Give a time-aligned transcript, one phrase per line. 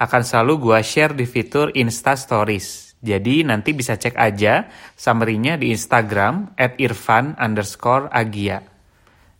[0.00, 2.96] akan selalu gue share di fitur Insta Stories.
[3.00, 8.64] Jadi nanti bisa cek aja summary-nya di Instagram at irfan underscore agia.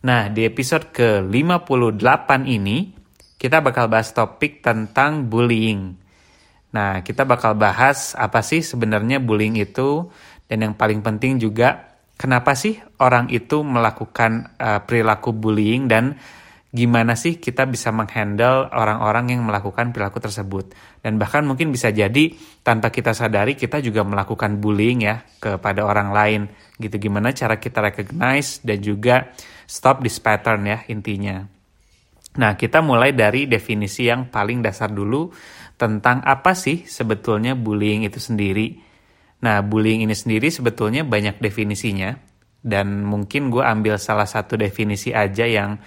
[0.01, 2.89] Nah, di episode ke-58 ini,
[3.37, 5.93] kita bakal bahas topik tentang bullying.
[6.73, 10.09] Nah, kita bakal bahas apa sih sebenarnya bullying itu,
[10.49, 16.17] dan yang paling penting juga kenapa sih orang itu melakukan uh, perilaku bullying dan
[16.71, 20.71] gimana sih kita bisa menghandle orang-orang yang melakukan perilaku tersebut.
[21.03, 22.31] Dan bahkan mungkin bisa jadi
[22.63, 26.41] tanpa kita sadari kita juga melakukan bullying ya kepada orang lain.
[26.79, 29.35] Gitu gimana cara kita recognize dan juga
[29.67, 31.43] stop this pattern ya intinya.
[32.31, 35.27] Nah, kita mulai dari definisi yang paling dasar dulu
[35.75, 38.79] tentang apa sih sebetulnya bullying itu sendiri.
[39.43, 42.15] Nah, bullying ini sendiri sebetulnya banyak definisinya,
[42.61, 45.81] dan mungkin gue ambil salah satu definisi aja yang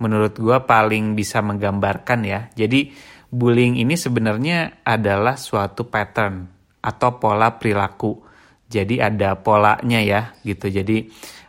[0.00, 2.40] menurut gue paling bisa menggambarkan ya.
[2.52, 2.92] Jadi,
[3.30, 6.46] bullying ini sebenarnya adalah suatu pattern
[6.80, 8.22] atau pola perilaku.
[8.66, 10.66] Jadi ada polanya ya gitu.
[10.66, 11.06] Jadi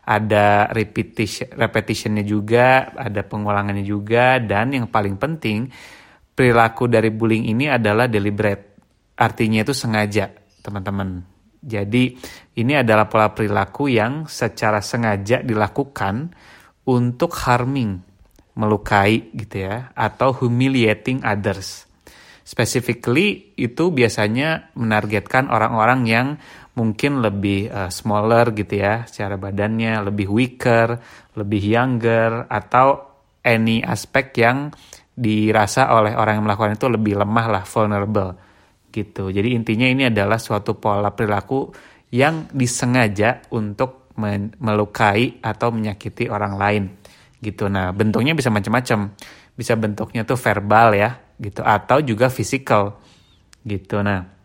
[0.08, 5.67] ada repetition repetitionnya juga, ada pengulangannya juga dan yang paling penting
[6.38, 8.78] perilaku dari bullying ini adalah deliberate.
[9.17, 10.30] Artinya itu sengaja,
[10.61, 11.26] teman-teman.
[11.58, 12.14] Jadi
[12.61, 16.30] ini adalah pola perilaku yang secara sengaja dilakukan
[16.86, 18.06] untuk harming,
[18.58, 21.86] melukai gitu ya, atau humiliating others.
[22.41, 26.27] Specifically itu biasanya menargetkan orang-orang yang
[26.73, 30.97] mungkin lebih uh, smaller gitu ya, secara badannya lebih weaker,
[31.37, 33.14] lebih younger atau
[33.45, 34.73] any aspek yang
[35.17, 38.32] dirasa oleh orang yang melakukan itu lebih lemah lah, vulnerable
[38.89, 39.30] gitu.
[39.30, 41.70] Jadi intinya ini adalah suatu pola perilaku
[42.14, 44.09] yang disengaja untuk
[44.64, 46.83] melukai atau menyakiti orang lain
[47.42, 47.70] gitu.
[47.70, 49.14] Nah, bentuknya bisa macam-macam.
[49.58, 52.98] Bisa bentuknya tuh verbal ya, gitu atau juga physical
[53.65, 54.02] gitu.
[54.05, 54.37] Nah,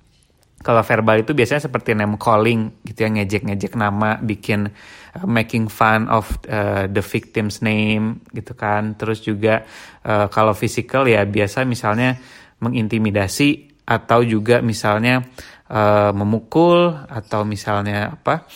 [0.62, 4.70] kalau verbal itu biasanya seperti name calling gitu ya, ngejek-ngejek nama, bikin
[5.18, 8.94] uh, making fun of uh, the victim's name gitu kan.
[8.94, 9.66] Terus juga
[10.06, 12.16] uh, kalau physical ya biasa misalnya
[12.62, 15.26] mengintimidasi atau juga misalnya
[15.66, 18.46] uh, memukul atau misalnya apa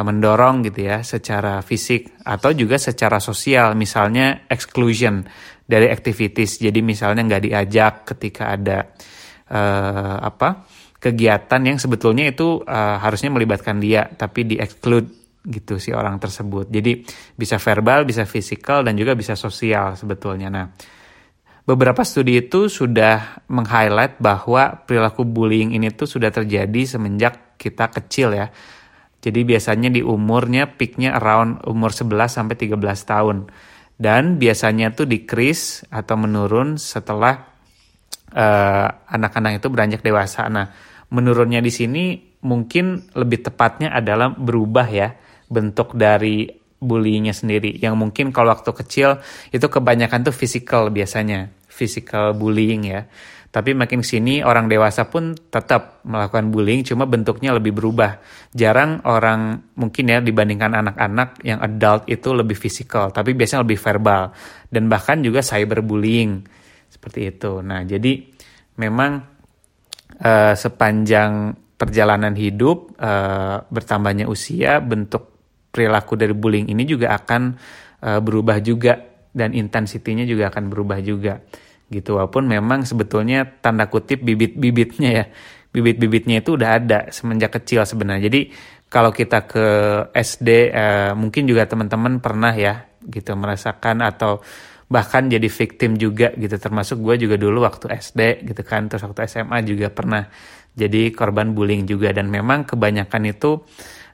[0.00, 3.76] mendorong gitu ya secara fisik atau juga secara sosial.
[3.76, 5.20] Misalnya exclusion
[5.68, 6.64] dari activities.
[6.64, 8.88] Jadi misalnya nggak diajak ketika ada
[9.52, 10.64] uh, apa
[11.02, 16.70] kegiatan yang sebetulnya itu uh, harusnya melibatkan dia tapi di exclude gitu si orang tersebut.
[16.70, 17.02] Jadi
[17.34, 20.48] bisa verbal bisa fisikal dan juga bisa sosial sebetulnya.
[20.48, 20.66] Nah
[21.66, 28.34] beberapa studi itu sudah meng-highlight bahwa perilaku bullying ini tuh sudah terjadi semenjak kita kecil
[28.34, 28.50] ya.
[29.22, 32.74] Jadi biasanya di umurnya peaknya around umur 11 sampai 13
[33.06, 33.38] tahun.
[33.94, 37.38] Dan biasanya tuh decrease atau menurun setelah
[38.34, 40.50] uh, anak-anak itu beranjak dewasa.
[40.50, 40.74] Nah,
[41.14, 42.04] menurunnya di sini
[42.42, 45.14] mungkin lebih tepatnya adalah berubah ya
[45.46, 46.50] bentuk dari
[46.82, 49.22] bullyingnya sendiri yang mungkin kalau waktu kecil
[49.54, 53.06] itu kebanyakan tuh physical biasanya physical bullying ya
[53.52, 58.16] tapi makin sini orang dewasa pun tetap melakukan bullying cuma bentuknya lebih berubah.
[58.48, 64.32] Jarang orang mungkin ya dibandingkan anak-anak yang adult itu lebih physical tapi biasanya lebih verbal.
[64.72, 66.48] Dan bahkan juga cyberbullying
[66.88, 67.60] seperti itu.
[67.60, 68.24] Nah jadi
[68.80, 69.20] memang
[70.24, 75.28] uh, sepanjang perjalanan hidup uh, bertambahnya usia bentuk
[75.68, 77.42] perilaku dari bullying ini juga akan
[78.00, 79.12] uh, berubah juga.
[79.32, 81.36] Dan intensitinya juga akan berubah juga
[81.92, 85.24] gitu walaupun memang sebetulnya tanda kutip bibit-bibitnya ya.
[85.72, 88.28] Bibit-bibitnya itu udah ada semenjak kecil sebenarnya.
[88.28, 88.40] Jadi
[88.92, 89.66] kalau kita ke
[90.12, 94.40] SD eh, mungkin juga teman-teman pernah ya gitu merasakan atau
[94.92, 96.56] bahkan jadi victim juga gitu.
[96.60, 100.28] Termasuk gue juga dulu waktu SD gitu kan terus waktu SMA juga pernah
[100.76, 102.12] jadi korban bullying juga.
[102.12, 103.64] Dan memang kebanyakan itu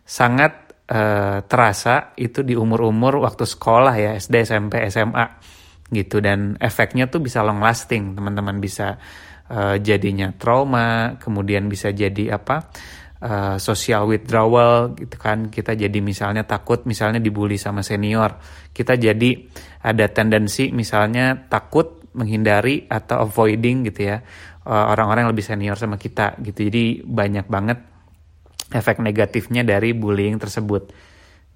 [0.06, 5.57] sangat uh, terasa itu di umur-umur waktu sekolah ya SD SMP SMA
[5.88, 6.20] gitu.
[6.22, 8.16] Dan efeknya tuh bisa long lasting.
[8.16, 8.96] Teman-teman bisa
[9.50, 12.70] uh, jadinya trauma kemudian bisa jadi apa
[13.24, 15.52] uh, social withdrawal gitu kan.
[15.52, 18.38] Kita jadi misalnya takut misalnya dibully sama senior.
[18.72, 19.30] Kita jadi
[19.84, 24.18] ada tendensi misalnya takut menghindari atau avoiding gitu ya
[24.68, 26.68] orang-orang yang lebih senior sama kita gitu.
[26.68, 27.78] Jadi banyak banget
[28.68, 30.92] efek negatifnya dari bullying tersebut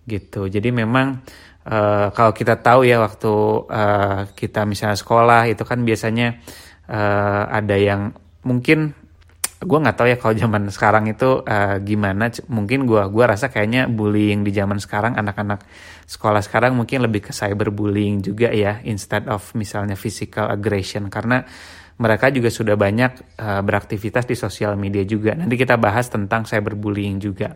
[0.08, 0.49] gitu.
[0.49, 1.20] Jadi memang
[1.67, 3.32] uh, kalau kita tahu ya waktu
[3.69, 6.38] uh, kita misalnya sekolah itu kan biasanya
[6.91, 8.94] uh, ada yang mungkin
[9.62, 12.31] gue nggak tahu ya kalau zaman sekarang itu uh, gimana.
[12.50, 15.62] Mungkin gue gua rasa kayaknya bullying di zaman sekarang anak-anak
[16.11, 21.06] sekolah sekarang mungkin lebih ke cyberbullying juga ya instead of misalnya physical aggression.
[21.06, 21.47] Karena
[22.03, 25.38] mereka juga sudah banyak uh, beraktivitas di sosial media juga.
[25.38, 27.55] Nanti kita bahas tentang cyberbullying juga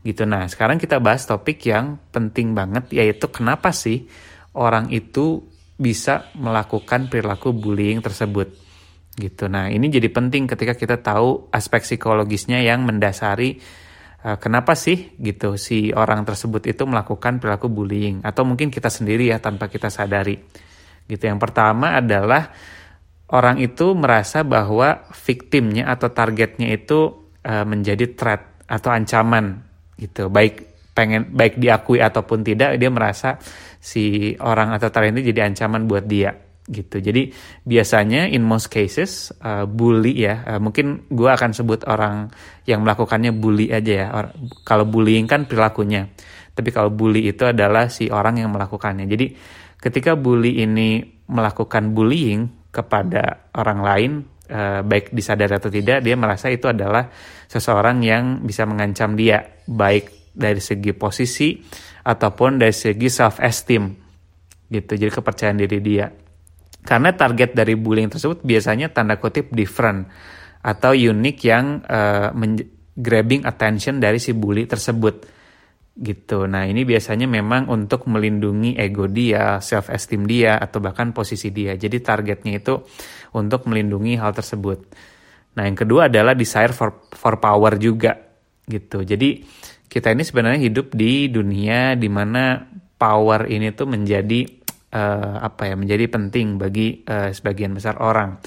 [0.00, 4.08] gitu nah sekarang kita bahas topik yang penting banget yaitu kenapa sih
[4.56, 5.44] orang itu
[5.80, 8.52] bisa melakukan perilaku bullying tersebut
[9.16, 9.48] gitu.
[9.48, 13.56] Nah ini jadi penting ketika kita tahu aspek psikologisnya yang mendasari
[14.22, 19.32] uh, kenapa sih gitu si orang tersebut itu melakukan perilaku bullying atau mungkin kita sendiri
[19.32, 20.36] ya tanpa kita sadari.
[21.08, 21.22] Gitu.
[21.26, 22.52] Yang pertama adalah
[23.32, 29.69] orang itu merasa bahwa victimnya atau targetnya itu uh, menjadi threat atau ancaman
[30.00, 30.32] gitu.
[30.32, 33.38] Baik pengen baik diakui ataupun tidak dia merasa
[33.78, 36.32] si orang atau target itu jadi ancaman buat dia
[36.70, 37.02] gitu.
[37.02, 37.34] Jadi
[37.66, 42.30] biasanya in most cases uh, bully ya, uh, mungkin gue akan sebut orang
[42.64, 44.08] yang melakukannya bully aja ya.
[44.14, 44.24] Or,
[44.62, 46.06] kalau bullying kan perilakunya,
[46.54, 49.10] tapi kalau bully itu adalah si orang yang melakukannya.
[49.10, 49.26] Jadi
[49.82, 54.12] ketika bully ini melakukan bullying kepada orang lain,
[54.46, 57.10] uh, baik disadari atau tidak, dia merasa itu adalah
[57.50, 61.54] seseorang yang bisa mengancam dia, baik dari segi posisi
[62.02, 63.94] ataupun dari segi self esteem
[64.66, 64.92] gitu.
[64.98, 66.10] Jadi kepercayaan diri dia.
[66.80, 70.08] Karena target dari bullying tersebut biasanya tanda kutip different
[70.60, 72.32] atau unik yang uh,
[72.96, 75.28] grabbing attention dari si bully tersebut
[76.00, 76.48] gitu.
[76.48, 81.76] Nah ini biasanya memang untuk melindungi ego dia, self esteem dia, atau bahkan posisi dia.
[81.76, 82.80] Jadi targetnya itu
[83.36, 84.78] untuk melindungi hal tersebut.
[85.60, 88.16] Nah yang kedua adalah desire for for power juga
[88.64, 89.04] gitu.
[89.04, 89.44] Jadi
[89.90, 92.62] kita ini sebenarnya hidup di dunia di mana
[92.94, 94.46] power ini tuh menjadi
[94.94, 98.38] uh, apa ya menjadi penting bagi uh, sebagian besar orang.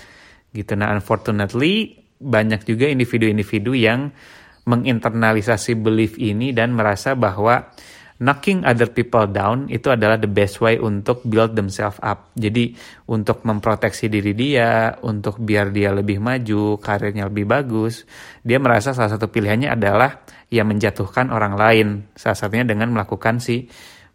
[0.55, 0.71] Gitu.
[0.79, 4.15] Nah unfortunately banyak juga individu-individu yang
[4.63, 7.75] menginternalisasi belief ini dan merasa bahwa
[8.21, 12.30] knocking other people down itu adalah the best way untuk build themselves up.
[12.38, 12.75] Jadi
[13.10, 18.06] untuk memproteksi diri dia, untuk biar dia lebih maju, karirnya lebih bagus,
[18.45, 20.21] dia merasa salah satu pilihannya adalah
[20.54, 21.88] ya menjatuhkan orang lain.
[22.13, 23.65] Salah satunya dengan melakukan si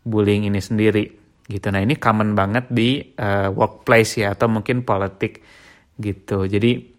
[0.06, 1.05] bullying ini sendiri
[1.49, 1.67] gitu.
[1.73, 5.43] Nah ini common banget di uh, workplace ya atau mungkin politik
[5.99, 6.47] gitu.
[6.47, 6.99] Jadi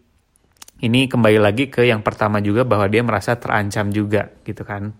[0.80, 4.96] ini kembali lagi ke yang pertama juga bahwa dia merasa terancam juga gitu kan.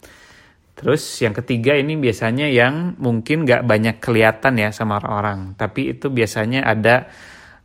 [0.80, 5.60] Terus yang ketiga ini biasanya yang mungkin gak banyak kelihatan ya sama orang-orang.
[5.60, 7.12] Tapi itu biasanya ada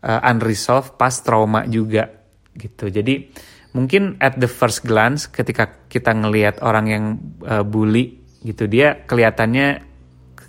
[0.03, 2.11] uh, unresolved past trauma juga
[2.59, 2.91] gitu.
[2.91, 3.31] Jadi
[3.79, 7.05] mungkin at the first glance ketika kita ngelihat orang yang
[7.47, 9.95] uh, bully gitu dia kelihatannya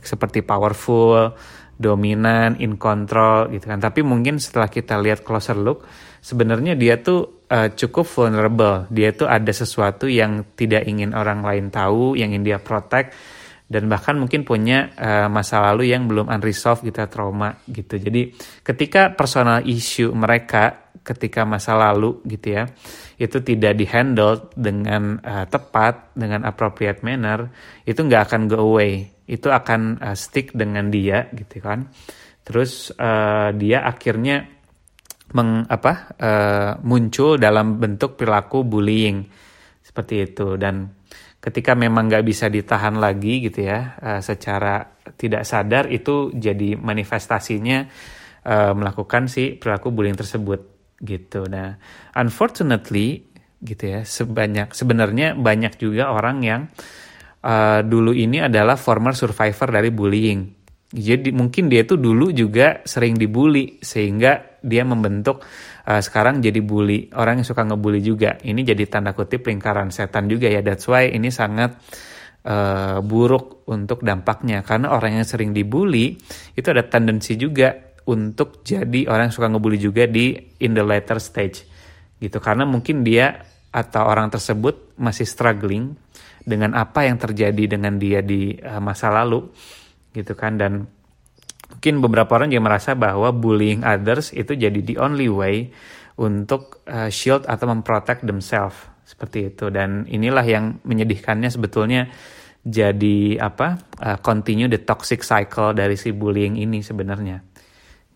[0.02, 1.38] seperti powerful,
[1.78, 3.78] dominan, in control gitu kan.
[3.78, 5.86] Tapi mungkin setelah kita lihat closer look,
[6.18, 8.88] sebenarnya dia tuh uh, cukup vulnerable.
[8.90, 13.16] Dia tuh ada sesuatu yang tidak ingin orang lain tahu, yang ingin dia protect
[13.66, 17.98] dan bahkan mungkin punya uh, masa lalu yang belum unresolved gitu trauma gitu.
[17.98, 18.30] Jadi
[18.62, 22.66] ketika personal issue mereka ketika masa lalu gitu ya
[23.22, 27.54] itu tidak dihandle dengan uh, tepat dengan appropriate manner
[27.86, 31.86] itu nggak akan go away itu akan uh, stick dengan dia gitu kan
[32.42, 34.55] terus uh, dia akhirnya
[35.34, 39.26] meng, apa uh, muncul dalam bentuk perilaku bullying.
[39.82, 40.60] Seperti itu.
[40.60, 40.86] Dan
[41.46, 44.82] ketika memang nggak bisa ditahan lagi gitu ya uh, secara
[45.14, 47.86] tidak sadar itu jadi manifestasinya
[48.50, 50.62] uh, melakukan si perilaku bullying tersebut
[50.98, 51.46] gitu.
[51.46, 51.78] Nah
[52.18, 53.30] unfortunately
[53.62, 56.62] gitu ya sebanyak sebenarnya banyak juga orang yang
[57.46, 60.42] uh, dulu ini adalah former survivor dari bullying.
[60.96, 65.46] Jadi mungkin dia itu dulu juga sering dibully sehingga dia membentuk
[65.86, 68.42] uh, sekarang jadi bully orang yang suka ngebully juga.
[68.42, 70.66] Ini jadi tanda kutip lingkaran setan juga ya.
[70.66, 71.78] That's why ini sangat
[72.46, 74.66] uh, buruk untuk dampaknya.
[74.66, 76.18] Karena orang yang sering dibully
[76.58, 77.74] itu ada tendensi juga
[78.06, 81.66] untuk jadi orang yang suka ngebully juga di in the later stage.
[82.18, 82.38] Gitu.
[82.42, 83.38] Karena mungkin dia
[83.70, 85.94] atau orang tersebut masih struggling
[86.46, 89.46] dengan apa yang terjadi dengan dia di uh, masa lalu.
[90.14, 90.58] Gitu kan.
[90.58, 90.86] Dan
[91.86, 95.70] mungkin beberapa orang juga merasa bahwa bullying others itu jadi the only way
[96.18, 98.74] untuk uh, shield atau memprotect themselves.
[99.06, 99.70] Seperti itu.
[99.70, 102.10] Dan inilah yang menyedihkannya sebetulnya
[102.66, 107.46] jadi apa uh, continue the toxic cycle dari si bullying ini sebenarnya.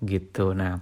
[0.02, 0.58] Gitu.
[0.58, 0.74] Nah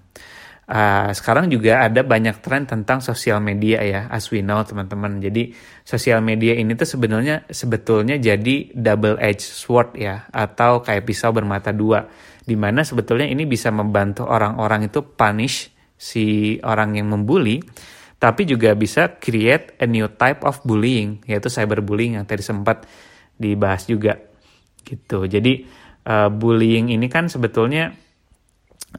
[0.68, 5.24] Uh, sekarang juga ada banyak tren tentang sosial media ya, as we know teman-teman.
[5.24, 5.56] Jadi
[5.88, 11.72] sosial media ini tuh sebenarnya sebetulnya jadi double edged sword ya, atau kayak pisau bermata
[11.72, 12.12] dua,
[12.48, 15.68] di mana sebetulnya ini bisa membantu orang-orang itu punish
[16.00, 17.60] si orang yang membuli,
[18.16, 22.88] tapi juga bisa create a new type of bullying, yaitu cyberbullying yang tadi sempat
[23.36, 24.16] dibahas juga
[24.88, 25.28] gitu.
[25.28, 25.68] Jadi
[26.08, 27.92] uh, bullying ini kan sebetulnya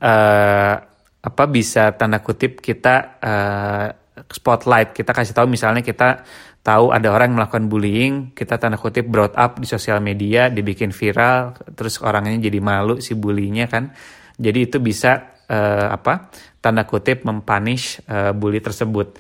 [0.05, 0.75] uh,
[1.19, 3.87] apa bisa tanda kutip kita uh,
[4.27, 6.27] spotlight kita kasih tahu misalnya kita
[6.65, 10.91] tahu ada orang yang melakukan bullying kita tanda kutip brought up di sosial media dibikin
[10.91, 13.95] viral terus orangnya jadi malu si bullyingnya kan
[14.39, 16.31] jadi itu bisa uh, apa
[16.63, 19.19] tanda kutip mempunish uh, bully tersebut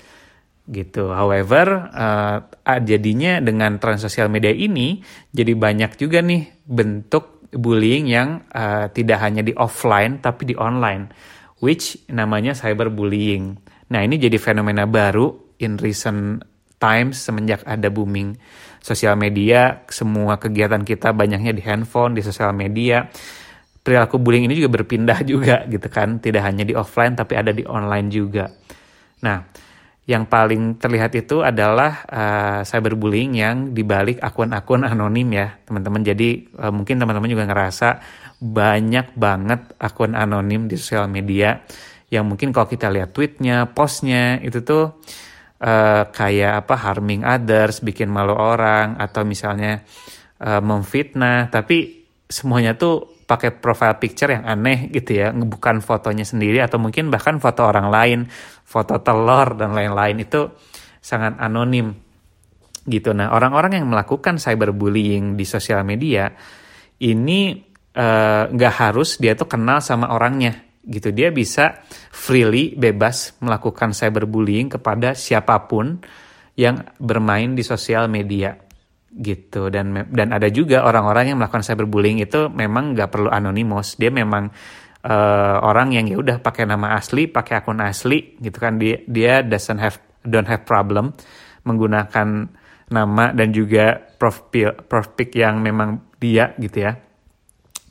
[0.69, 1.11] gitu.
[1.11, 2.38] However, uh,
[2.85, 5.00] jadinya dengan tren sosial media ini
[5.33, 11.09] jadi banyak juga nih bentuk bullying yang uh, tidak hanya di offline tapi di online
[11.64, 13.57] which namanya cyberbullying.
[13.88, 16.45] Nah, ini jadi fenomena baru in recent
[16.78, 18.38] times semenjak ada booming
[18.78, 23.09] sosial media, semua kegiatan kita banyaknya di handphone, di sosial media.
[23.83, 27.64] Perilaku bullying ini juga berpindah juga gitu kan, tidak hanya di offline tapi ada di
[27.64, 28.52] online juga.
[29.25, 29.42] Nah,
[30.09, 36.73] yang paling terlihat itu adalah uh, cyberbullying yang dibalik akun-akun anonim ya teman-teman jadi uh,
[36.73, 38.00] mungkin teman-teman juga ngerasa
[38.40, 41.61] banyak banget akun anonim di sosial media
[42.09, 44.97] yang mungkin kalau kita lihat tweetnya postnya itu tuh
[45.61, 49.85] uh, kayak apa harming others bikin malu orang atau misalnya
[50.41, 51.53] uh, memfitnah.
[51.53, 57.12] Tapi semuanya tuh pakai profile picture yang aneh gitu ya, bukan fotonya sendiri atau mungkin
[57.12, 58.21] bahkan foto orang lain,
[58.65, 60.17] foto telur dan lain-lain.
[60.25, 60.57] Itu
[61.05, 61.93] sangat anonim
[62.88, 63.12] gitu.
[63.12, 66.33] Nah, orang-orang yang melakukan cyberbullying di sosial media
[67.05, 67.53] ini
[67.93, 71.12] eh, nggak uh, harus dia tuh kenal sama orangnya gitu.
[71.12, 76.00] Dia bisa freely bebas melakukan cyberbullying kepada siapa pun
[76.59, 78.57] yang bermain di sosial media
[79.12, 79.68] gitu.
[79.68, 84.00] Dan dan ada juga orang-orang yang melakukan cyberbullying itu memang nggak perlu anonymous.
[84.00, 84.49] Dia memang
[85.04, 88.80] uh, orang yang ya udah pakai nama asli pakai akun asli gitu kan.
[88.80, 91.12] Dia dia doesn't have don't have problem
[91.62, 92.49] menggunakan
[92.88, 97.08] nama dan juga profil profil yang memang dia gitu ya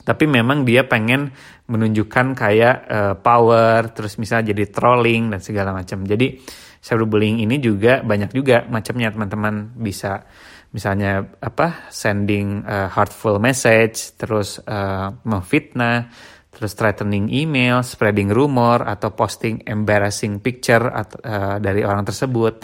[0.07, 1.35] tapi memang dia pengen
[1.67, 6.07] menunjukkan kayak uh, power terus misalnya jadi trolling dan segala macam.
[6.07, 6.39] Jadi
[6.79, 9.75] cyberbullying ini juga banyak juga macamnya teman-teman.
[9.75, 10.23] Bisa
[10.71, 16.07] misalnya apa sending uh, hurtful message terus uh, memfitnah
[16.55, 22.63] terus threatening email spreading rumor atau posting embarrassing picture atau, uh, dari orang tersebut.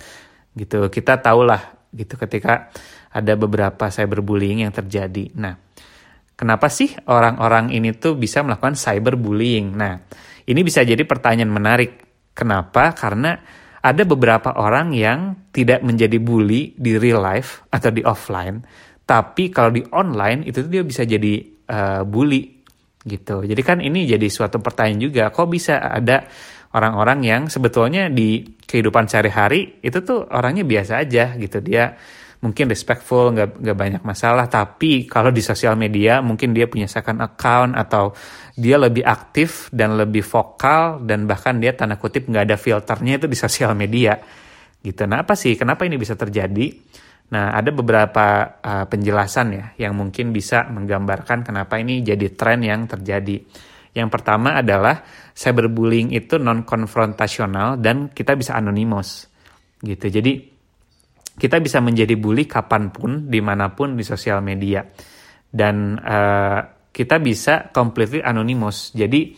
[0.56, 0.88] Gitu.
[0.88, 2.72] Kita tahulah gitu ketika
[3.12, 5.28] ada beberapa cyberbullying yang terjadi.
[5.36, 5.73] Nah
[6.44, 9.80] kenapa sih orang-orang ini tuh bisa melakukan cyberbullying?
[9.80, 9.96] Nah
[10.44, 12.04] ini bisa jadi pertanyaan menarik.
[12.36, 12.92] Kenapa?
[12.92, 13.40] Karena
[13.80, 18.60] ada beberapa orang yang tidak menjadi bully di real life atau di offline,
[19.08, 21.40] tapi kalau di online itu dia bisa jadi
[21.72, 22.60] uh, bully
[23.04, 23.44] gitu.
[23.44, 26.28] Jadi kan ini jadi suatu pertanyaan juga, kok bisa ada
[26.74, 31.60] orang-orang yang sebetulnya di kehidupan sehari-hari itu tuh orangnya biasa aja gitu.
[31.60, 31.94] Dia
[32.44, 34.52] mungkin respectful nggak nggak banyak masalah.
[34.52, 38.12] Tapi kalau di sosial media mungkin dia punya second account atau
[38.54, 43.28] dia lebih aktif dan lebih vokal dan bahkan dia tanda kutip nggak ada filternya itu
[43.32, 44.20] di sosial media.
[44.84, 45.08] Gitu.
[45.08, 45.56] Nah apa sih?
[45.56, 46.68] Kenapa ini bisa terjadi?
[47.32, 52.84] Nah ada beberapa uh, penjelasan ya yang mungkin bisa menggambarkan kenapa ini jadi tren yang
[52.92, 53.40] terjadi.
[53.94, 59.32] Yang pertama adalah cyberbullying itu non konfrontasional dan kita bisa anonymous.
[59.80, 60.12] Gitu.
[60.12, 60.53] Jadi
[61.34, 64.86] kita bisa menjadi bully kapan pun, di mana pun di sosial media.
[65.50, 66.60] Dan uh,
[66.94, 68.94] kita bisa completely anonymous.
[68.94, 69.34] Jadi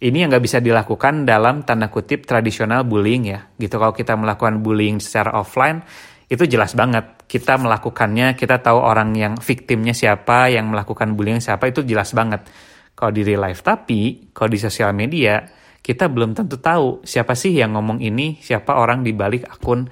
[0.00, 3.40] ini yang nggak bisa dilakukan dalam tanda kutip tradisional bullying ya.
[3.56, 5.80] Gitu kalau kita melakukan bullying secara offline,
[6.28, 7.24] itu jelas banget.
[7.24, 12.44] Kita melakukannya, kita tahu orang yang victimnya siapa, yang melakukan bullying siapa, itu jelas banget.
[12.92, 13.64] Kalau di real life.
[13.64, 15.40] Tapi kalau di sosial media,
[15.80, 19.88] kita belum tentu tahu siapa sih yang ngomong ini, siapa orang di balik akun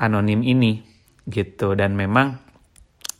[0.00, 0.80] anonim ini
[1.26, 2.38] gitu dan memang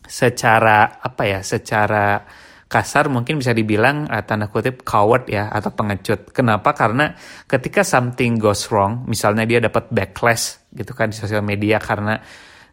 [0.07, 2.23] secara apa ya secara
[2.67, 6.35] kasar mungkin bisa dibilang uh, tanda kutip coward ya atau pengecut.
[6.35, 6.75] Kenapa?
[6.75, 7.15] Karena
[7.47, 12.19] ketika something goes wrong, misalnya dia dapat backlash gitu kan di sosial media karena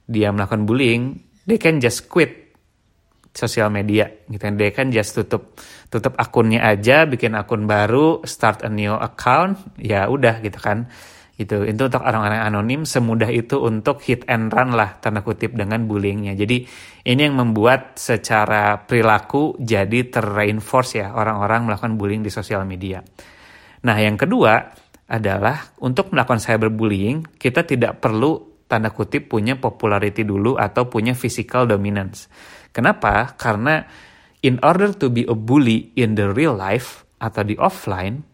[0.04, 1.14] dia melakukan bullying,
[1.46, 2.58] they can just quit
[3.34, 4.58] sosial media gitu kan.
[4.58, 5.62] Dia kan just tutup
[5.94, 10.90] tutup akunnya aja, bikin akun baru, start a new account, ya udah gitu kan
[11.34, 15.90] gitu itu untuk orang-orang anonim semudah itu untuk hit and run lah tanda kutip dengan
[15.90, 16.62] bullyingnya jadi
[17.10, 23.02] ini yang membuat secara perilaku jadi terreinforce ya orang-orang melakukan bullying di sosial media
[23.82, 24.62] nah yang kedua
[25.10, 31.70] adalah untuk melakukan cyberbullying kita tidak perlu tanda kutip punya popularity dulu atau punya physical
[31.70, 32.26] dominance.
[32.74, 33.38] Kenapa?
[33.38, 33.86] Karena
[34.42, 38.26] in order to be a bully in the real life atau di offline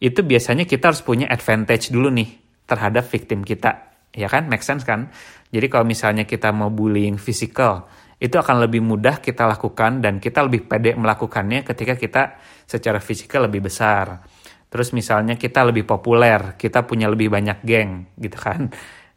[0.00, 2.28] itu biasanya kita harus punya advantage dulu nih
[2.64, 3.92] terhadap victim kita.
[4.16, 4.48] Ya kan?
[4.48, 5.12] Make sense kan?
[5.52, 7.86] Jadi kalau misalnya kita mau bullying physical,
[8.20, 12.22] itu akan lebih mudah kita lakukan dan kita lebih pede melakukannya ketika kita
[12.64, 14.24] secara fisikal lebih besar.
[14.70, 18.70] Terus misalnya kita lebih populer, kita punya lebih banyak geng gitu kan.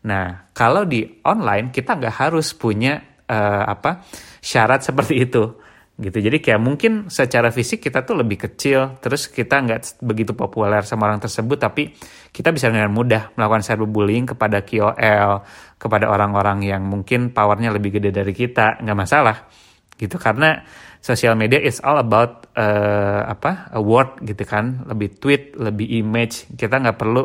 [0.03, 4.03] Nah kalau di online kita nggak harus punya uh, apa
[4.43, 5.62] syarat seperti itu
[5.93, 6.17] gitu.
[6.17, 11.05] Jadi kayak mungkin secara fisik kita tuh lebih kecil, terus kita nggak begitu populer sama
[11.05, 11.93] orang tersebut, tapi
[12.33, 15.45] kita bisa dengan mudah melakukan cyberbullying kepada KOL,
[15.77, 19.45] kepada orang-orang yang mungkin powernya lebih gede dari kita, nggak masalah.
[19.93, 20.17] Gitu.
[20.17, 20.65] Karena
[20.97, 24.89] sosial media is all about uh, apa award gitu kan.
[24.89, 26.49] Lebih tweet lebih image.
[26.57, 27.21] Kita nggak perlu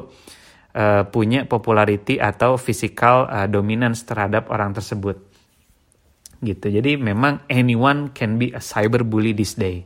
[0.76, 5.27] uh, punya popularity atau physical uh, dominance terhadap orang tersebut
[6.42, 6.71] gitu.
[6.71, 9.83] Jadi memang anyone can be a cyber bully this day.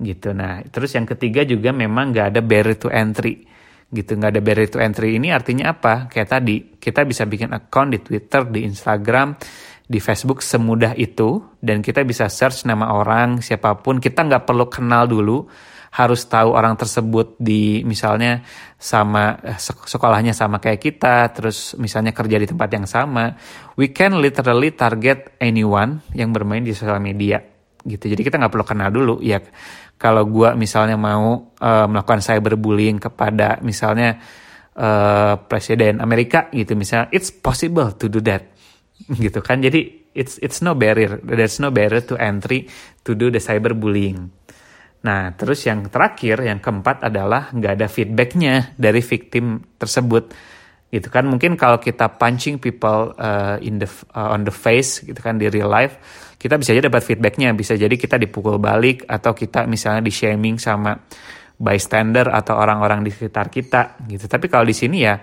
[0.00, 0.32] Gitu.
[0.32, 3.46] Nah terus yang ketiga juga memang nggak ada barrier to entry.
[3.90, 5.18] Gitu nggak ada barrier to entry.
[5.18, 6.10] Ini artinya apa?
[6.10, 9.34] Kayak tadi kita bisa bikin account di Twitter di Instagram
[9.90, 13.98] di Facebook semudah itu dan kita bisa search nama orang siapa pun.
[13.98, 15.50] Kita nggak perlu kenal dulu
[15.90, 18.46] harus tahu orang tersebut di misalnya
[18.78, 23.34] sama eh, sekolahnya sama kayak kita terus misalnya kerja di tempat yang sama.
[23.74, 27.42] We can literally target anyone yang bermain di sosial media
[27.82, 28.06] gitu.
[28.06, 29.42] Jadi kita nggak perlu kenal dulu ya.
[30.00, 34.16] Kalau gue misalnya mau uh, melakukan cyberbullying kepada misalnya
[34.78, 38.46] uh, presiden Amerika gitu misalnya it's possible to do that
[39.10, 39.58] gitu kan.
[39.58, 42.70] Jadi it's it's no barrier there's no barrier to entry
[43.02, 44.30] to do the cyberbullying
[45.00, 50.32] nah terus yang terakhir yang keempat adalah nggak ada feedbacknya dari victim tersebut.
[50.90, 55.16] Gitu kan mungkin kalau kita punching people uh, in the uh, on the face gitu
[55.22, 56.02] kan di real life
[56.40, 57.52] kita bisa aja dapat feedbacknya.
[57.52, 60.96] Bisa jadi kita dipukul balik atau kita misalnya di shaming sama
[61.60, 64.24] bystander atau orang-orang di sekitar kita gitu.
[64.24, 65.14] Tapi kalau di sini ya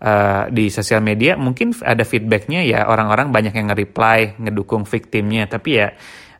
[0.00, 5.50] uh, di sosial media mungkin ada feedbacknya ya orang-orang banyak yang nge-reply ngedukung victimnya.
[5.50, 5.90] Tapi ya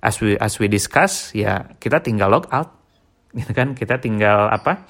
[0.01, 2.80] as we as we discuss ya kita tinggal log out
[3.35, 3.73] gitu kan.
[3.73, 4.87] Kita tinggal apa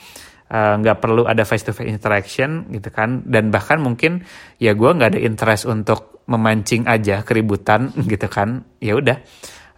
[0.51, 3.25] eh, nggak uh, perlu ada face to face interaction gitu kan.
[3.25, 4.25] Dan bahkan mungkin
[4.61, 8.65] ya gue nggak ada interest untuk memancing aja keributan gitu kan.
[8.79, 9.19] Ya udah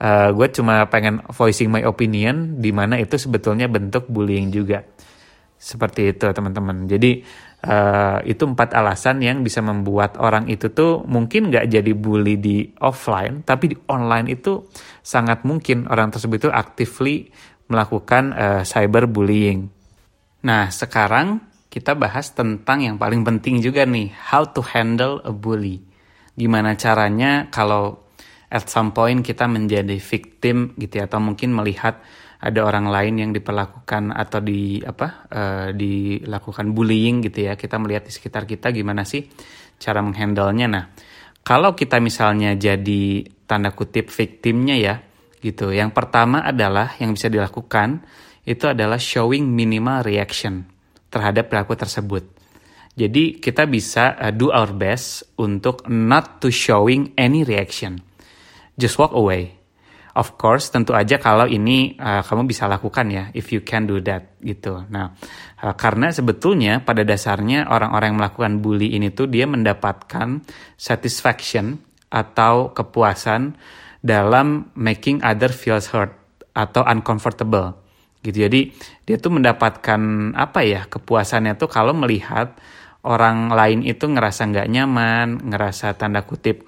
[0.03, 4.83] uh, eh, gue cuma pengen voicing my opinion di mana itu sebetulnya bentuk bullying juga.
[5.63, 6.91] Seperti itu teman-teman.
[6.91, 7.23] Jadi
[7.63, 12.67] Uh, itu empat alasan yang bisa membuat orang itu tuh mungkin nggak jadi bully di
[12.83, 14.67] offline, tapi di online itu
[14.99, 17.31] sangat mungkin orang tersebut itu actively
[17.73, 19.73] melakukan uh, cyberbullying.
[20.45, 21.41] Nah, sekarang
[21.73, 25.81] kita bahas tentang yang paling penting juga nih, how to handle a bully.
[26.37, 28.13] Gimana caranya kalau
[28.53, 32.05] at some point kita menjadi victim gitu ya, atau mungkin melihat
[32.43, 38.11] ada orang lain yang diperlakukan atau di apa uh, dilakukan bullying gitu ya kita melihat
[38.11, 39.31] di sekitar kita gimana sih
[39.79, 40.91] cara menghandlenya nah
[41.47, 44.95] kalau kita misalnya jadi tanda kutip victimnya ya
[45.43, 45.75] gitu.
[45.75, 48.07] Yang pertama adalah yang bisa dilakukan
[48.47, 50.67] itu adalah showing minimal reaction
[51.11, 52.25] terhadap perilaku tersebut.
[52.93, 58.01] Jadi kita bisa uh, do our best untuk not to showing any reaction.
[58.77, 59.59] Just walk away.
[60.13, 63.97] Of course, tentu aja kalau ini uh, kamu bisa lakukan ya, if you can do
[64.05, 64.85] that gitu.
[64.93, 65.09] Nah,
[65.65, 70.45] uh, karena sebetulnya pada dasarnya orang-orang yang melakukan bully ini tuh dia mendapatkan
[70.77, 71.81] satisfaction
[72.13, 73.57] atau kepuasan
[74.03, 76.13] dalam making other feels hurt
[76.53, 77.79] atau uncomfortable
[78.27, 78.47] gitu.
[78.47, 78.75] Jadi
[79.07, 82.55] dia tuh mendapatkan apa ya kepuasannya tuh kalau melihat
[83.07, 86.67] orang lain itu ngerasa nggak nyaman, ngerasa tanda kutip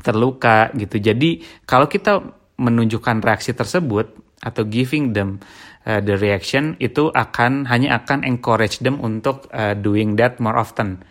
[0.00, 1.00] terluka gitu.
[1.00, 2.20] Jadi kalau kita
[2.58, 5.42] menunjukkan reaksi tersebut atau giving them
[5.86, 11.02] uh, the reaction itu akan hanya akan encourage them untuk uh, doing that more often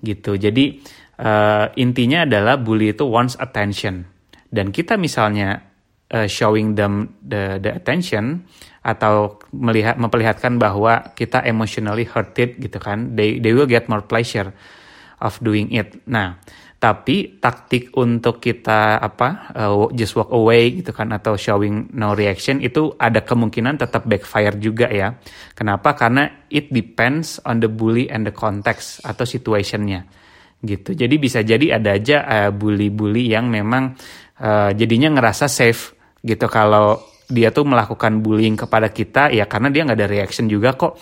[0.00, 0.38] gitu.
[0.38, 0.80] Jadi
[1.20, 4.08] uh, intinya adalah bully itu wants attention
[4.52, 5.72] dan kita misalnya
[6.12, 8.44] uh, showing them the the attention
[8.84, 14.52] atau melihat memperlihatkan bahwa kita emotionally hurted gitu kan, they they will get more pleasure
[15.22, 16.02] of doing it.
[16.10, 16.36] Nah,
[16.82, 22.58] tapi taktik untuk kita apa uh, just walk away gitu kan atau showing no reaction
[22.58, 25.14] itu ada kemungkinan tetap backfire juga ya.
[25.54, 25.94] Kenapa?
[25.94, 30.04] Karena it depends on the bully and the context atau situationnya.
[30.62, 30.94] Gitu.
[30.94, 33.94] Jadi bisa jadi ada aja uh, bully-bully yang memang
[34.42, 36.98] uh, jadinya ngerasa safe gitu kalau
[37.30, 40.98] dia tuh melakukan bullying kepada kita ya karena dia nggak ada reaction juga kok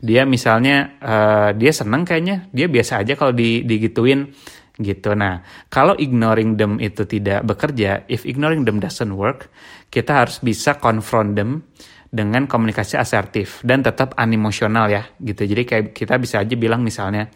[0.00, 4.30] dia misalnya uh, dia seneng kayaknya dia biasa aja kalau di digituin
[4.74, 5.14] gitu.
[5.14, 5.38] Nah,
[5.70, 9.50] kalau ignoring them itu tidak bekerja, if ignoring them doesn't work,
[9.86, 11.62] kita harus bisa confront them
[12.10, 15.46] dengan komunikasi asertif dan tetap unemosional ya gitu.
[15.46, 17.30] Jadi kayak kita bisa aja bilang misalnya,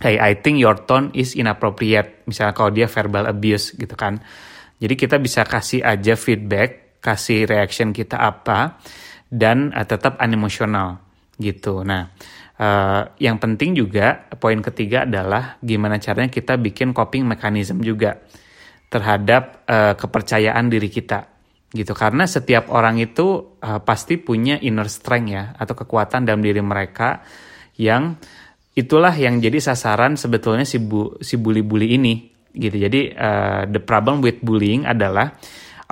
[0.00, 2.24] hey I think your tone is inappropriate.
[2.28, 4.20] Misalnya kalau dia verbal abuse gitu kan.
[4.76, 8.76] Jadi kita bisa kasih aja feedback, kasih reaction kita apa
[9.28, 11.00] dan uh, tetap unemosional
[11.40, 11.84] gitu.
[11.84, 12.12] Nah,
[12.56, 18.16] Uh, yang penting juga poin ketiga adalah gimana caranya kita bikin coping mechanism juga
[18.88, 21.36] terhadap uh, kepercayaan diri kita
[21.76, 26.64] gitu karena setiap orang itu uh, pasti punya inner strength ya atau kekuatan dalam diri
[26.64, 27.20] mereka
[27.76, 28.16] yang
[28.72, 32.14] itulah yang jadi sasaran sebetulnya si bu si bully-bully ini
[32.56, 32.76] gitu.
[32.88, 35.36] Jadi uh, the problem with bullying adalah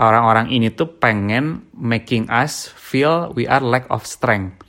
[0.00, 4.64] orang-orang ini tuh pengen making us feel we are lack of strength.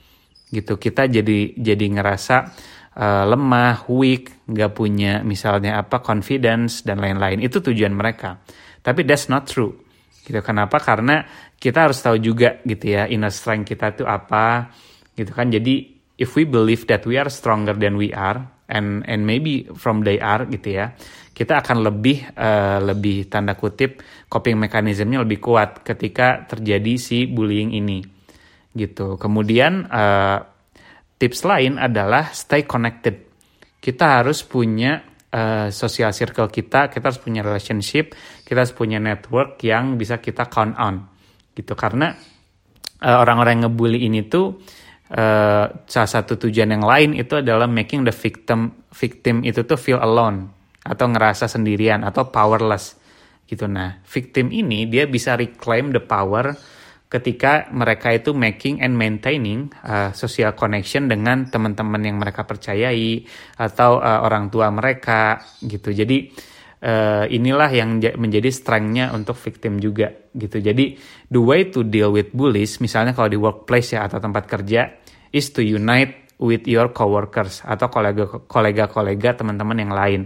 [0.51, 0.77] Gitu.
[0.77, 2.35] Kita jadi jadi ngerasa
[2.99, 7.41] uh, lemah weak nggak punya misalnya apa confidence dan lain-lain.
[7.41, 8.37] Itu tujuan mereka.
[8.83, 9.73] Tapi that's not true.
[10.21, 10.37] Gitu.
[10.43, 10.77] Kenapa?
[10.77, 14.69] Karena kita harus tahu juga gitu ya inner strength kita itu apa
[15.15, 15.49] gitu kan.
[15.49, 20.01] Jadi if we believe that we are stronger than we are and and maybe from
[20.01, 20.95] they are gitu ya
[21.35, 23.99] kita akan lebih uh, lebih tanda kutip
[24.31, 27.99] coping mekanismenya lebih kuat ketika terjadi si bullying ini
[28.71, 29.19] gitu.
[29.19, 30.39] Kemudian uh,
[31.19, 33.27] tips lain adalah stay connected.
[33.83, 35.03] Kita harus punya
[35.35, 38.15] uh, social circle kita, kita harus punya relationship,
[38.47, 41.03] kita harus punya network yang bisa kita count on,
[41.51, 41.75] gitu.
[41.75, 42.15] Karena
[43.03, 44.55] orang-orang yang ngebully ini tuh
[45.11, 49.99] uh, salah satu tujuan yang lain itu adalah making the victim victim itu tuh feel
[49.99, 50.54] alone
[50.85, 52.95] atau ngerasa sendirian atau powerless
[53.49, 53.65] gitu.
[53.65, 56.53] Nah, victim ini dia bisa reclaim the power
[57.05, 63.23] ketika mereka itu making and maintaining uh, social connection dengan teman-teman yang mereka percayai
[63.61, 65.93] atau uh, orang tua mereka gitu.
[65.93, 66.33] Jadi
[66.81, 70.57] uh, inilah yang menjadi strengthnya untuk victim juga gitu.
[70.57, 70.97] Jadi
[71.29, 74.97] the way to deal with bullies misalnya kalau di workplace ya atau tempat kerja
[75.29, 77.87] is to unite with your coworkers atau
[78.43, 80.21] kolega-kolega teman-teman yang lain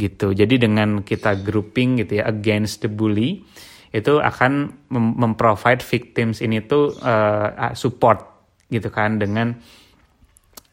[0.00, 0.32] gitu.
[0.32, 3.44] Jadi dengan kita grouping gitu ya against the bully
[3.90, 8.22] itu akan mem memprovide victims ini tuh uh, support
[8.70, 9.52] gitu kan dengan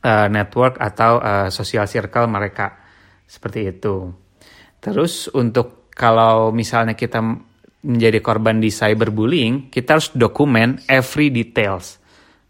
[0.05, 2.77] uh, network atau uh, social circle mereka
[3.25, 4.13] seperti itu.
[4.77, 7.19] Terus untuk kalau misalnya kita
[7.81, 11.97] menjadi korban di cyberbullying, kita harus dokumen every details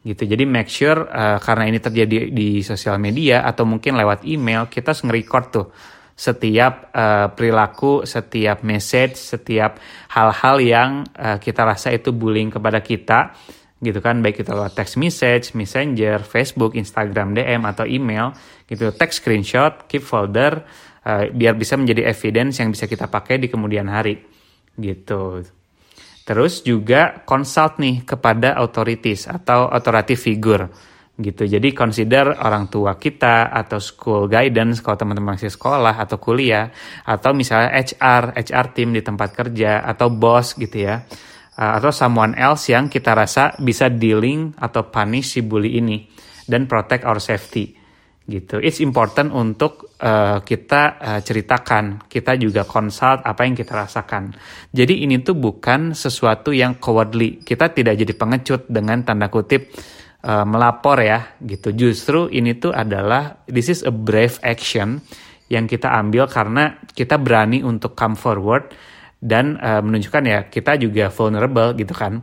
[0.04, 0.24] gitu.
[0.28, 4.92] Jadi make sure uh, karena ini terjadi di sosial media atau mungkin lewat email, kita
[4.92, 5.68] harus nge-record tuh
[6.18, 9.78] setiap uh, perilaku, setiap message, setiap
[10.10, 13.38] hal-hal yang uh, kita rasa itu bullying kepada kita,
[13.78, 18.34] gitu kan, baik itu lewat text message, messenger, Facebook, Instagram, DM atau email,
[18.66, 20.66] gitu, text screenshot, keep folder,
[21.06, 24.18] uh, biar bisa menjadi evidence yang bisa kita pakai di kemudian hari,
[24.74, 25.46] gitu.
[26.26, 30.66] Terus juga consult nih kepada authorities atau authority figure
[31.18, 31.50] gitu.
[31.50, 36.70] Jadi consider orang tua kita atau school guidance kalau teman-teman masih sekolah atau kuliah
[37.04, 41.02] atau misalnya HR, HR team di tempat kerja atau bos gitu ya.
[41.58, 46.06] Uh, atau someone else yang kita rasa bisa dealing atau punish si bully ini
[46.46, 47.74] dan protect our safety
[48.28, 48.60] gitu.
[48.60, 54.36] It's important untuk uh, kita uh, ceritakan, kita juga consult apa yang kita rasakan.
[54.70, 57.42] Jadi ini tuh bukan sesuatu yang cowardly.
[57.42, 59.72] Kita tidak jadi pengecut dengan tanda kutip
[60.24, 61.74] uh, melapor ya gitu.
[61.76, 65.02] Justru ini tuh adalah this is a brave action
[65.48, 68.72] yang kita ambil karena kita berani untuk come forward
[69.18, 72.22] dan uh, menunjukkan ya kita juga vulnerable gitu kan.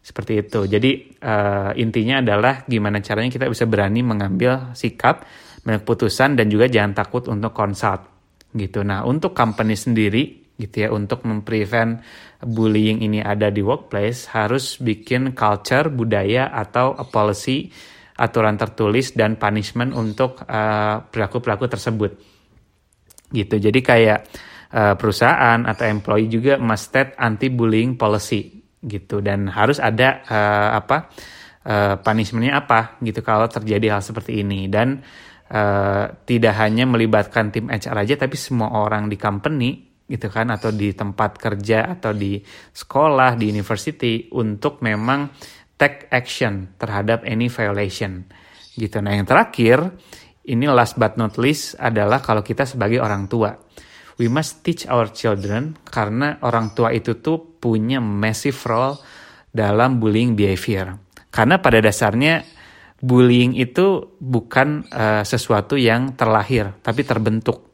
[0.00, 0.64] Seperti itu.
[0.64, 5.28] Jadi uh, intinya adalah gimana caranya kita bisa berani mengambil sikap,
[5.62, 8.08] mengambil keputusan dan juga jangan takut untuk consult
[8.56, 8.80] gitu.
[8.80, 12.04] Nah, untuk company sendiri gitu ya untuk memprevent
[12.44, 17.72] bullying ini ada di workplace harus bikin culture budaya atau a policy
[18.20, 22.12] aturan tertulis dan punishment untuk uh, pelaku-pelaku tersebut.
[23.32, 23.56] Gitu.
[23.56, 24.28] Jadi kayak
[24.76, 29.24] uh, perusahaan atau employee juga must set anti bullying policy gitu.
[29.24, 31.08] Dan harus ada uh, apa
[31.64, 34.68] uh, punishmentnya apa gitu kalau terjadi hal seperti ini.
[34.68, 35.00] Dan
[35.48, 40.74] uh, tidak hanya melibatkan tim HR aja tapi semua orang di company gitu kan atau
[40.74, 42.42] di tempat kerja atau di
[42.74, 45.30] sekolah di university untuk memang
[45.78, 48.26] take action terhadap any violation.
[48.74, 48.98] Gitu.
[48.98, 49.94] Nah yang terakhir
[50.50, 53.54] ini last but not least adalah kalau kita sebagai orang tua.
[54.18, 59.00] We must teach our children karena orang tua itu tuh punya massive role
[59.48, 60.98] dalam bullying behavior.
[61.32, 62.44] Karena pada dasarnya
[63.00, 67.69] bullying itu bukan uh, sesuatu yang terlahir tapi terbentuk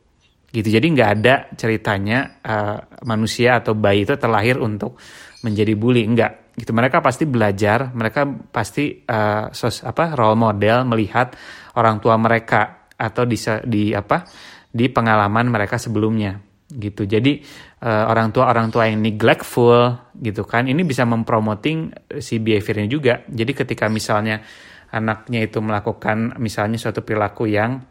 [0.56, 0.68] gitu.
[0.72, 4.96] Jadi nggak ada ceritanya uh, manusia atau bayi itu terlahir untuk
[5.44, 6.72] menjadi bully enggak gitu.
[6.72, 11.36] Mereka pasti belajar mereka pasti uh, sos apa role model melihat
[11.76, 13.36] orang tua mereka atau di
[13.68, 14.24] di apa
[14.72, 16.40] di pengalaman mereka sebelumnya.
[16.66, 17.06] Gitu.
[17.06, 17.38] Jadi
[17.84, 23.14] uh, orang tua orang tua yang neglectful gitu kan ini bisa mempromoting si behaviornya juga.
[23.28, 24.40] Jadi ketika misalnya
[24.90, 27.84] anaknya itu melakukan misalnya suatu perilaku yang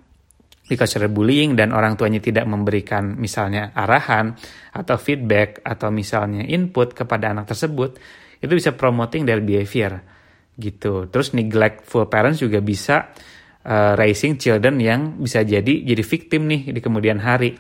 [0.66, 4.34] because bullying dan orang tuanya tidak memberikan misalnya arahan
[4.74, 8.02] atau feedback atau misalnya input kepada anak tersebut
[8.42, 10.02] itu bisa promoting their behavior
[10.58, 11.08] gitu.
[11.12, 13.14] Terus neglectful parents juga bisa
[13.66, 17.54] uh, raising children yang bisa jadi jadi victim nih di kemudian hari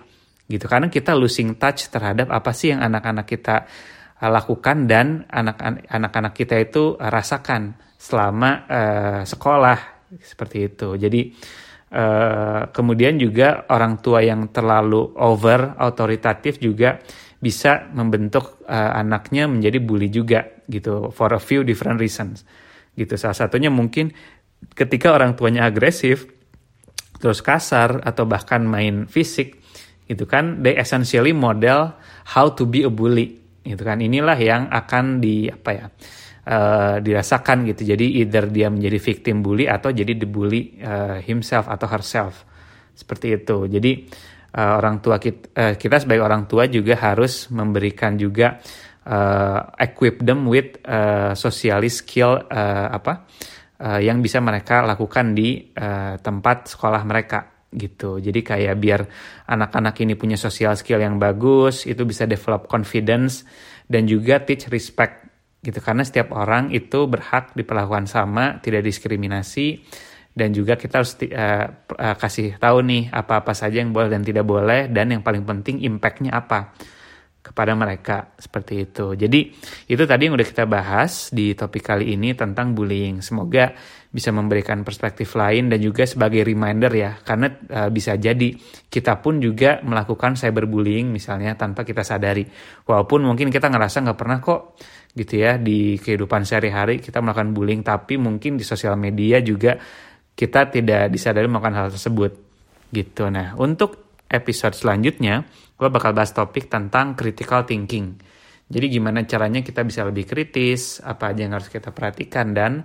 [0.50, 0.66] gitu.
[0.66, 3.56] Karena kita losing touch terhadap apa sih yang anak-anak kita
[4.22, 10.96] uh, lakukan dan anak-anak kita itu rasakan selama uh, sekolah seperti itu.
[10.96, 11.22] Jadi
[11.86, 16.98] Uh, kemudian juga orang tua yang terlalu over autoritatif juga
[17.38, 22.42] bisa membentuk uh, anaknya menjadi bully juga gitu for a few different reasons
[22.98, 23.14] gitu.
[23.16, 24.10] Salah satunya mungkin
[24.74, 26.26] ketika orang tuanya agresif
[27.22, 29.62] terus kasar atau bahkan main fisik
[30.10, 31.94] gitu kan they essentially model
[32.34, 34.02] how to be a bully gitu kan.
[34.02, 35.86] Inilah yang akan di apa ya
[37.02, 37.82] dirasakan gitu.
[37.90, 42.46] Jadi either dia menjadi victim bully atau jadi dibully uh, himself atau herself.
[42.94, 43.66] Seperti itu.
[43.66, 44.06] Jadi
[44.54, 48.62] uh, orang tua kita, uh, kita sebagai orang tua juga harus memberikan juga
[49.10, 53.26] uh, equip them with uh, socially skill uh, apa
[53.82, 58.24] uh, yang bisa mereka lakukan di uh, tempat sekolah mereka gitu.
[58.24, 59.02] Jadi kayak biar
[59.52, 63.44] anak-anak ini punya social skill yang bagus, itu bisa develop confidence
[63.90, 65.35] dan juga teach respect
[65.66, 69.82] gitu karena setiap orang itu berhak diperlakukan sama tidak diskriminasi
[70.36, 74.46] dan juga kita harus uh, uh, kasih tahu nih apa-apa saja yang boleh dan tidak
[74.46, 76.76] boleh dan yang paling penting impactnya apa
[77.46, 79.14] kepada mereka seperti itu.
[79.14, 79.54] Jadi
[79.86, 83.22] itu tadi yang udah kita bahas di topik kali ini tentang bullying.
[83.22, 83.70] Semoga
[84.10, 88.50] bisa memberikan perspektif lain dan juga sebagai reminder ya, karena uh, bisa jadi
[88.90, 92.50] kita pun juga melakukan cyberbullying misalnya tanpa kita sadari.
[92.90, 94.82] Walaupun mungkin kita ngerasa nggak pernah kok
[95.16, 97.82] gitu ya di kehidupan sehari-hari kita melakukan bullying.
[97.82, 99.80] Tapi mungkin di sosial media juga
[100.36, 102.32] kita tidak disadari melakukan hal tersebut
[102.92, 103.32] gitu.
[103.32, 105.48] Nah untuk episode selanjutnya
[105.80, 108.20] gue bakal bahas topik tentang critical thinking.
[108.66, 112.84] Jadi gimana caranya kita bisa lebih kritis apa aja yang harus kita perhatikan dan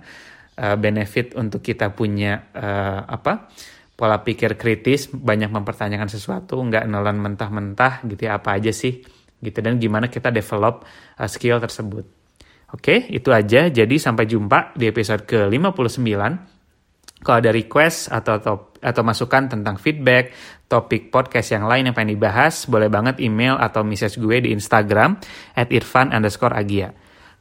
[0.55, 3.49] uh, benefit untuk kita punya uh, apa
[3.97, 9.01] pola pikir kritis banyak mempertanyakan sesuatu nggak nelan mentah-mentah gitu ya apa aja sih
[9.41, 9.59] gitu.
[9.59, 10.85] Dan gimana kita develop
[11.17, 12.20] uh, skill tersebut
[12.71, 13.67] Oke, itu aja.
[13.67, 16.15] Jadi sampai jumpa di episode ke-59.
[17.21, 20.33] Kalau ada request atau top, atau masukan tentang feedback,
[20.65, 25.21] topik podcast yang lain yang pengen dibahas, boleh banget email atau message gue di Instagram
[25.53, 26.89] at irfan underscore agia.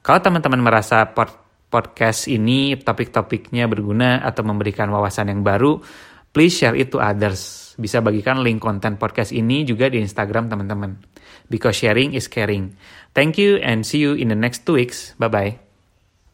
[0.04, 1.32] Kalau teman-teman merasa pod
[1.70, 5.78] podcast ini topik-topiknya berguna atau memberikan wawasan yang baru,
[6.34, 7.69] please share it to others.
[7.80, 11.00] Bisa bagikan link konten podcast ini juga di Instagram teman-teman.
[11.48, 12.76] Because sharing is caring.
[13.16, 15.16] Thank you and see you in the next two weeks.
[15.16, 15.69] Bye bye.